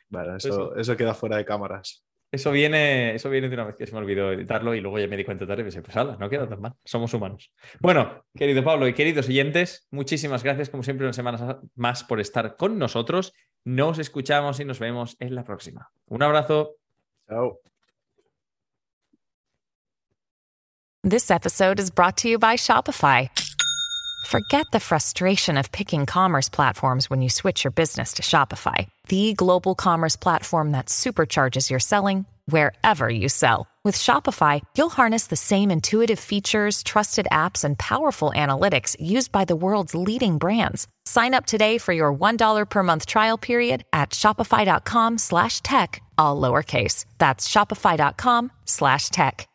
[0.09, 2.05] Bueno, eso, eso queda fuera de cámaras.
[2.33, 5.09] Eso viene, eso viene de una vez que se me olvidó editarlo y luego ya
[5.09, 7.53] me di cuenta tarde y pensé, pues ala, no queda tan mal, somos humanos.
[7.81, 12.57] Bueno, querido Pablo y queridos oyentes, muchísimas gracias como siempre una semana más por estar
[12.57, 13.33] con nosotros.
[13.65, 15.89] Nos escuchamos y nos vemos en la próxima.
[16.09, 16.71] Un abrazo.
[17.29, 17.59] Chao.
[21.03, 23.29] This episode is brought to you by Shopify.
[24.27, 29.33] Forget the frustration of picking commerce platforms when you switch your business to Shopify, the
[29.35, 33.67] global commerce platform that supercharges your selling wherever you sell.
[33.83, 39.47] With Shopify, you'll harness the same intuitive features, trusted apps, and powerful analytics used by
[39.47, 40.87] the world's leading brands.
[41.11, 46.41] Sign up today for your $1 per month trial period at shopify.com slash tech, all
[46.41, 47.05] lowercase.
[47.19, 49.50] That's shopify.com slash tech.